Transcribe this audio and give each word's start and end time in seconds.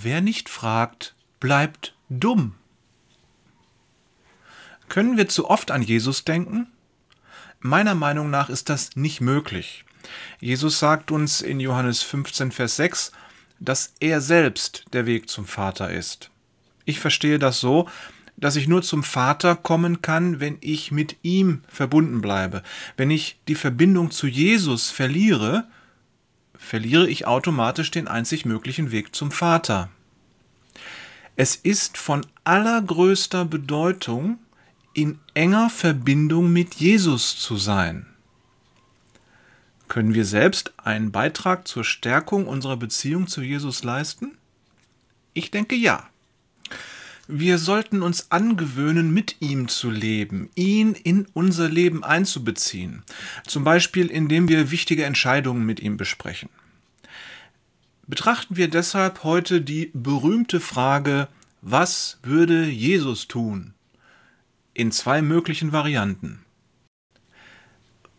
Wer 0.00 0.20
nicht 0.20 0.48
fragt, 0.48 1.16
bleibt 1.40 1.96
dumm. 2.08 2.54
Können 4.88 5.16
wir 5.16 5.28
zu 5.28 5.50
oft 5.50 5.72
an 5.72 5.82
Jesus 5.82 6.24
denken? 6.24 6.68
Meiner 7.58 7.96
Meinung 7.96 8.30
nach 8.30 8.48
ist 8.48 8.68
das 8.68 8.94
nicht 8.94 9.20
möglich. 9.20 9.84
Jesus 10.38 10.78
sagt 10.78 11.10
uns 11.10 11.40
in 11.40 11.58
Johannes 11.58 12.02
15, 12.02 12.52
Vers 12.52 12.76
6, 12.76 13.12
dass 13.58 13.92
er 13.98 14.20
selbst 14.20 14.84
der 14.92 15.04
Weg 15.04 15.28
zum 15.28 15.46
Vater 15.46 15.90
ist. 15.90 16.30
Ich 16.84 17.00
verstehe 17.00 17.40
das 17.40 17.58
so, 17.58 17.88
dass 18.36 18.54
ich 18.54 18.68
nur 18.68 18.82
zum 18.82 19.02
Vater 19.02 19.56
kommen 19.56 20.00
kann, 20.00 20.38
wenn 20.38 20.58
ich 20.60 20.92
mit 20.92 21.16
ihm 21.22 21.64
verbunden 21.66 22.20
bleibe. 22.20 22.62
Wenn 22.96 23.10
ich 23.10 23.40
die 23.48 23.56
Verbindung 23.56 24.12
zu 24.12 24.28
Jesus 24.28 24.92
verliere, 24.92 25.66
verliere 26.58 27.08
ich 27.08 27.26
automatisch 27.26 27.90
den 27.90 28.08
einzig 28.08 28.44
möglichen 28.44 28.90
Weg 28.90 29.14
zum 29.14 29.30
Vater. 29.30 29.88
Es 31.36 31.56
ist 31.56 31.96
von 31.96 32.26
allergrößter 32.44 33.44
Bedeutung, 33.44 34.38
in 34.92 35.20
enger 35.34 35.70
Verbindung 35.70 36.52
mit 36.52 36.74
Jesus 36.74 37.38
zu 37.38 37.56
sein. 37.56 38.06
Können 39.86 40.12
wir 40.12 40.24
selbst 40.24 40.72
einen 40.76 41.12
Beitrag 41.12 41.68
zur 41.68 41.84
Stärkung 41.84 42.46
unserer 42.46 42.76
Beziehung 42.76 43.28
zu 43.28 43.40
Jesus 43.40 43.84
leisten? 43.84 44.36
Ich 45.32 45.50
denke 45.50 45.76
ja. 45.76 46.10
Wir 47.30 47.58
sollten 47.58 48.02
uns 48.02 48.30
angewöhnen, 48.30 49.12
mit 49.12 49.36
ihm 49.40 49.68
zu 49.68 49.90
leben, 49.90 50.48
ihn 50.54 50.94
in 50.94 51.26
unser 51.34 51.68
Leben 51.68 52.02
einzubeziehen, 52.02 53.02
zum 53.46 53.64
Beispiel 53.64 54.06
indem 54.06 54.48
wir 54.48 54.70
wichtige 54.70 55.04
Entscheidungen 55.04 55.66
mit 55.66 55.78
ihm 55.78 55.98
besprechen. 55.98 56.48
Betrachten 58.06 58.56
wir 58.56 58.68
deshalb 58.68 59.24
heute 59.24 59.60
die 59.60 59.90
berühmte 59.92 60.58
Frage, 60.58 61.28
was 61.60 62.18
würde 62.22 62.64
Jesus 62.64 63.28
tun? 63.28 63.74
In 64.72 64.90
zwei 64.90 65.20
möglichen 65.20 65.70
Varianten. 65.70 66.46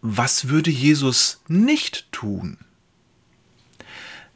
Was 0.00 0.48
würde 0.48 0.70
Jesus 0.70 1.42
nicht 1.46 2.10
tun? 2.10 2.56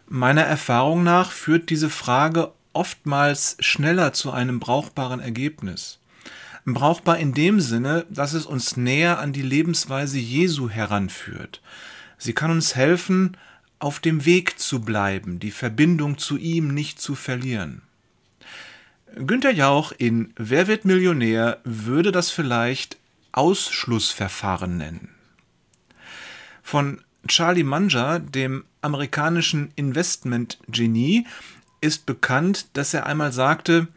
Meiner 0.06 0.42
Erfahrung 0.42 1.04
nach 1.04 1.32
führt 1.32 1.70
diese 1.70 1.88
Frage 1.88 2.52
oftmals 2.72 3.56
schneller 3.60 4.12
zu 4.12 4.30
einem 4.30 4.60
brauchbaren 4.60 5.20
Ergebnis. 5.20 5.98
Brauchbar 6.64 7.18
in 7.18 7.32
dem 7.32 7.60
Sinne, 7.60 8.04
dass 8.10 8.34
es 8.34 8.44
uns 8.44 8.76
näher 8.76 9.18
an 9.18 9.32
die 9.32 9.42
Lebensweise 9.42 10.18
Jesu 10.18 10.68
heranführt. 10.68 11.62
Sie 12.18 12.34
kann 12.34 12.50
uns 12.50 12.74
helfen, 12.74 13.36
auf 13.78 14.00
dem 14.00 14.24
Weg 14.24 14.58
zu 14.58 14.80
bleiben, 14.80 15.38
die 15.38 15.52
Verbindung 15.52 16.18
zu 16.18 16.36
ihm 16.36 16.74
nicht 16.74 17.00
zu 17.00 17.14
verlieren. 17.14 17.82
Günter 19.14 19.52
Jauch 19.52 19.92
in 19.96 20.32
Wer 20.36 20.66
wird 20.66 20.84
Millionär 20.84 21.60
würde 21.64 22.12
das 22.12 22.30
vielleicht 22.30 22.98
Ausschlussverfahren 23.32 24.76
nennen. 24.76 25.10
Von 26.62 27.00
Charlie 27.26 27.64
Munger, 27.64 28.18
dem 28.20 28.64
amerikanischen 28.82 29.72
Investment-Genie, 29.76 31.26
ist 31.80 32.06
bekannt, 32.06 32.66
dass 32.74 32.94
er 32.94 33.06
einmal 33.06 33.32
sagte, 33.32 33.88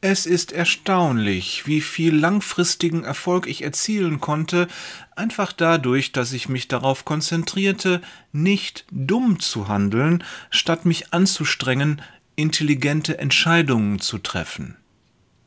es 0.00 0.26
ist 0.26 0.52
erstaunlich, 0.52 1.66
wie 1.66 1.80
viel 1.80 2.14
langfristigen 2.14 3.02
Erfolg 3.02 3.48
ich 3.48 3.62
erzielen 3.62 4.20
konnte, 4.20 4.68
einfach 5.16 5.52
dadurch, 5.52 6.12
dass 6.12 6.32
ich 6.32 6.48
mich 6.48 6.68
darauf 6.68 7.04
konzentrierte, 7.04 8.00
nicht 8.30 8.84
dumm 8.92 9.40
zu 9.40 9.66
handeln, 9.66 10.22
statt 10.50 10.84
mich 10.84 11.12
anzustrengen, 11.12 12.00
intelligente 12.36 13.18
Entscheidungen 13.18 13.98
zu 13.98 14.18
treffen. 14.18 14.76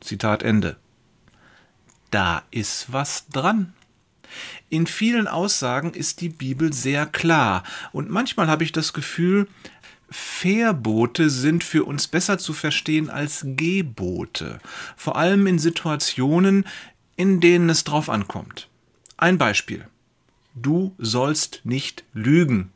Zitat 0.00 0.42
Ende. 0.42 0.76
Da 2.10 2.42
ist 2.50 2.92
was 2.92 3.28
dran. 3.28 3.72
In 4.68 4.86
vielen 4.86 5.28
Aussagen 5.28 5.92
ist 5.92 6.20
die 6.20 6.28
Bibel 6.28 6.72
sehr 6.72 7.06
klar, 7.06 7.62
und 7.92 8.10
manchmal 8.10 8.48
habe 8.48 8.64
ich 8.64 8.72
das 8.72 8.92
Gefühl, 8.92 9.48
Verbote 10.12 11.30
sind 11.30 11.64
für 11.64 11.84
uns 11.84 12.06
besser 12.06 12.38
zu 12.38 12.52
verstehen 12.52 13.08
als 13.08 13.44
Gebote, 13.44 14.60
vor 14.96 15.16
allem 15.16 15.46
in 15.46 15.58
Situationen, 15.58 16.66
in 17.16 17.40
denen 17.40 17.70
es 17.70 17.84
drauf 17.84 18.10
ankommt. 18.10 18.68
Ein 19.16 19.38
Beispiel. 19.38 19.86
Du 20.54 20.94
sollst 20.98 21.62
nicht 21.64 22.04
lügen. 22.12 22.72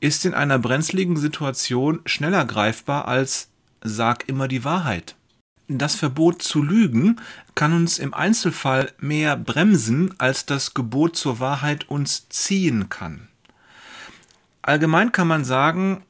Ist 0.00 0.24
in 0.24 0.32
einer 0.32 0.58
brenzligen 0.58 1.18
Situation 1.18 2.00
schneller 2.06 2.46
greifbar 2.46 3.06
als 3.06 3.50
sag 3.82 4.28
immer 4.28 4.48
die 4.48 4.64
Wahrheit. 4.64 5.16
Das 5.72 5.94
Verbot 5.94 6.42
zu 6.42 6.64
lügen 6.64 7.20
kann 7.54 7.72
uns 7.72 8.00
im 8.00 8.12
Einzelfall 8.12 8.92
mehr 8.98 9.36
bremsen, 9.36 10.12
als 10.18 10.44
das 10.44 10.74
Gebot 10.74 11.14
zur 11.14 11.38
Wahrheit 11.38 11.88
uns 11.88 12.28
ziehen 12.28 12.88
kann. 12.88 13.28
Allgemein 14.62 15.12
kann 15.12 15.28
man 15.28 15.44
sagen, 15.44 16.02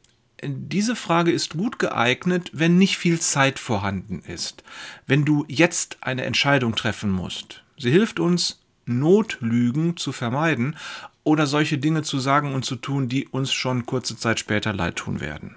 diese 0.42 0.96
Frage 0.96 1.30
ist 1.30 1.58
gut 1.58 1.78
geeignet, 1.78 2.50
wenn 2.54 2.78
nicht 2.78 2.96
viel 2.96 3.20
Zeit 3.20 3.58
vorhanden 3.58 4.20
ist, 4.20 4.64
wenn 5.06 5.26
du 5.26 5.44
jetzt 5.46 5.98
eine 6.00 6.24
Entscheidung 6.24 6.74
treffen 6.74 7.10
musst. 7.10 7.62
Sie 7.76 7.90
hilft 7.90 8.18
uns, 8.18 8.62
Notlügen 8.86 9.98
zu 9.98 10.12
vermeiden 10.12 10.74
oder 11.22 11.46
solche 11.46 11.76
Dinge 11.76 12.00
zu 12.00 12.18
sagen 12.18 12.54
und 12.54 12.64
zu 12.64 12.76
tun, 12.76 13.10
die 13.10 13.28
uns 13.28 13.52
schon 13.52 13.84
kurze 13.84 14.16
Zeit 14.16 14.40
später 14.40 14.72
leid 14.72 14.96
tun 14.96 15.20
werden. 15.20 15.54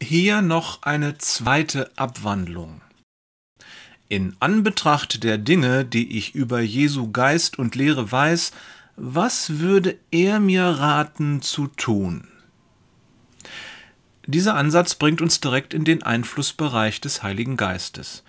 Hier 0.00 0.42
noch 0.42 0.82
eine 0.82 1.18
zweite 1.18 1.90
Abwandlung. 1.96 2.80
In 4.08 4.36
Anbetracht 4.38 5.24
der 5.24 5.38
Dinge, 5.38 5.84
die 5.84 6.16
ich 6.16 6.36
über 6.36 6.60
Jesu 6.60 7.10
Geist 7.10 7.58
und 7.58 7.74
Lehre 7.74 8.10
weiß, 8.10 8.52
was 8.96 9.58
würde 9.58 9.98
er 10.12 10.38
mir 10.38 10.64
raten 10.64 11.42
zu 11.42 11.66
tun? 11.66 12.28
Dieser 14.24 14.54
Ansatz 14.54 14.94
bringt 14.94 15.20
uns 15.20 15.40
direkt 15.40 15.74
in 15.74 15.84
den 15.84 16.04
Einflussbereich 16.04 17.00
des 17.00 17.22
Heiligen 17.24 17.56
Geistes. 17.56 18.22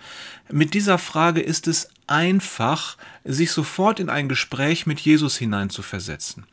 Mit 0.50 0.74
dieser 0.74 0.98
Frage 0.98 1.40
ist 1.40 1.68
es 1.68 1.88
einfach, 2.08 2.96
sich 3.24 3.52
sofort 3.52 4.00
in 4.00 4.10
ein 4.10 4.28
Gespräch 4.28 4.86
mit 4.86 4.98
Jesus 4.98 5.36
hineinzuversetzen. 5.36 6.46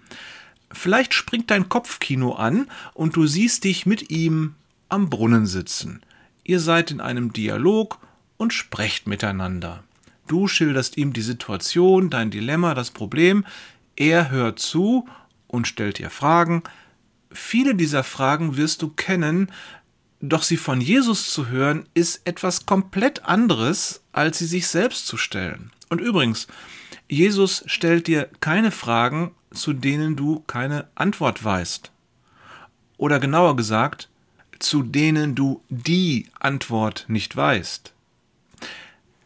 Vielleicht 0.71 1.13
springt 1.13 1.49
dein 1.49 1.69
Kopfkino 1.69 2.33
an 2.33 2.69
und 2.93 3.15
du 3.15 3.25
siehst 3.25 3.63
dich 3.63 3.85
mit 3.85 4.11
ihm 4.11 4.55
am 4.89 5.09
Brunnen 5.09 5.45
sitzen. 5.45 6.01
Ihr 6.43 6.59
seid 6.59 6.91
in 6.91 7.01
einem 7.01 7.33
Dialog 7.33 7.99
und 8.37 8.53
sprecht 8.53 9.07
miteinander. 9.07 9.83
Du 10.27 10.47
schilderst 10.47 10.97
ihm 10.97 11.13
die 11.13 11.21
Situation, 11.21 12.09
dein 12.09 12.31
Dilemma, 12.31 12.73
das 12.73 12.91
Problem, 12.91 13.45
er 13.95 14.29
hört 14.29 14.59
zu 14.59 15.07
und 15.47 15.67
stellt 15.67 15.99
dir 15.99 16.09
Fragen. 16.09 16.63
Viele 17.31 17.75
dieser 17.75 18.03
Fragen 18.03 18.57
wirst 18.57 18.81
du 18.81 18.89
kennen, 18.89 19.51
doch 20.19 20.43
sie 20.43 20.57
von 20.57 20.81
Jesus 20.81 21.31
zu 21.31 21.47
hören, 21.47 21.87
ist 21.93 22.21
etwas 22.25 22.65
komplett 22.65 23.25
anderes, 23.25 24.01
als 24.11 24.39
sie 24.39 24.47
sich 24.47 24.67
selbst 24.67 25.07
zu 25.07 25.17
stellen. 25.17 25.71
Und 25.89 26.01
übrigens, 26.01 26.47
Jesus 27.07 27.63
stellt 27.67 28.07
dir 28.07 28.29
keine 28.39 28.71
Fragen, 28.71 29.31
zu 29.51 29.73
denen 29.73 30.15
du 30.15 30.41
keine 30.47 30.87
Antwort 30.95 31.43
weißt. 31.43 31.91
Oder 32.97 33.19
genauer 33.19 33.55
gesagt, 33.55 34.09
zu 34.59 34.83
denen 34.83 35.35
du 35.35 35.61
die 35.69 36.27
Antwort 36.39 37.05
nicht 37.07 37.35
weißt. 37.35 37.93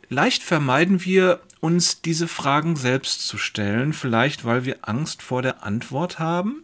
Leicht 0.09 0.44
vermeiden 0.44 1.06
wir 1.06 1.42
uns 1.62 2.02
diese 2.02 2.28
Fragen 2.28 2.75
selbst 2.75 3.25
zu 3.28 3.38
stellen, 3.38 3.94
vielleicht 3.94 4.44
weil 4.44 4.66
wir 4.66 4.80
Angst 4.81 5.22
vor 5.22 5.42
der 5.42 5.63
Antwort 5.63 6.19
haben? 6.19 6.63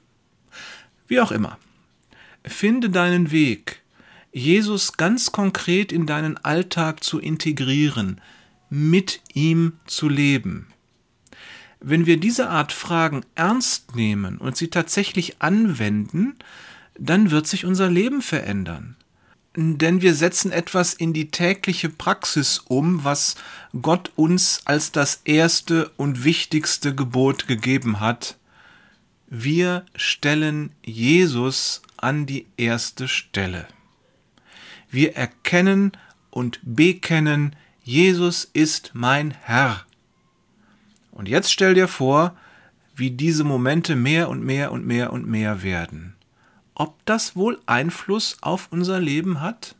Wie 1.07 1.21
auch 1.21 1.31
immer. 1.31 1.57
Finde 2.43 2.89
deinen 2.89 3.31
Weg, 3.31 3.81
Jesus 4.33 4.97
ganz 4.97 5.31
konkret 5.31 5.91
in 5.91 6.05
deinen 6.05 6.37
Alltag 6.37 7.03
zu 7.03 7.19
integrieren, 7.19 8.19
mit 8.69 9.21
ihm 9.33 9.73
zu 9.85 10.09
leben. 10.09 10.67
Wenn 11.79 12.05
wir 12.05 12.17
diese 12.17 12.49
Art 12.49 12.71
Fragen 12.71 13.21
ernst 13.35 13.95
nehmen 13.95 14.39
und 14.39 14.57
sie 14.57 14.69
tatsächlich 14.69 15.41
anwenden, 15.41 16.35
dann 16.99 17.31
wird 17.31 17.47
sich 17.47 17.65
unser 17.65 17.89
Leben 17.89 18.21
verändern 18.21 18.97
denn 19.57 20.03
wir 20.03 20.13
setzen 20.13 20.51
etwas 20.51 20.93
in 20.93 21.13
die 21.13 21.31
tägliche 21.31 21.89
Praxis 21.89 22.59
um, 22.59 23.03
was 23.03 23.35
Gott 23.81 24.11
uns 24.15 24.61
als 24.65 24.91
das 24.91 25.21
erste 25.25 25.89
und 25.97 26.23
wichtigste 26.23 26.93
Gebot 26.93 27.47
gegeben 27.47 27.99
hat. 27.99 28.37
Wir 29.25 29.83
stellen 29.95 30.71
Jesus 30.85 31.81
an 31.97 32.27
die 32.27 32.45
erste 32.55 33.07
Stelle. 33.07 33.67
Wir 34.91 35.15
erkennen 35.15 35.91
und 36.29 36.59
bekennen, 36.61 37.55
Jesus 37.83 38.47
ist 38.53 38.91
mein 38.93 39.31
Herr. 39.31 39.87
Und 41.09 41.27
jetzt 41.27 41.51
stell 41.51 41.73
dir 41.73 41.87
vor, 41.87 42.37
wie 42.95 43.09
diese 43.09 43.43
Momente 43.43 43.95
mehr 43.95 44.29
und 44.29 44.43
mehr 44.43 44.71
und 44.71 44.85
mehr 44.85 45.11
und 45.11 45.27
mehr 45.27 45.63
werden. 45.63 46.16
Ob 46.77 47.05
das 47.05 47.35
wohl 47.35 47.59
Einfluss 47.65 48.37
auf 48.41 48.67
unser 48.71 48.99
Leben 48.99 49.41
hat? 49.41 49.75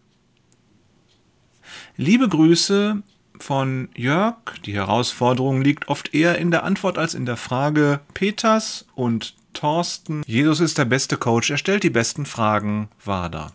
Liebe 1.96 2.28
Grüße 2.28 3.02
von 3.40 3.90
Jörg. 3.96 4.38
Die 4.66 4.74
Herausforderung 4.74 5.62
liegt 5.62 5.90
oft 5.90 6.14
eher 6.14 6.38
in 6.38 6.52
der 6.52 6.64
Antwort 6.64 6.98
als 6.98 7.14
in 7.14 7.26
der 7.26 7.38
Frage. 7.38 8.00
Peters 8.14 8.86
und 8.96 9.36
Thorsten. 9.54 10.24
Jesus 10.26 10.60
ist 10.60 10.78
der 10.78 10.86
beste 10.86 11.18
Coach, 11.18 11.50
er 11.50 11.58
stellt 11.58 11.84
die 11.84 11.90
besten 11.90 12.26
Fragen. 12.26 12.90
Wader. 13.04 13.52